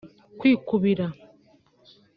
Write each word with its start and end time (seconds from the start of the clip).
kwikubira 0.39 1.05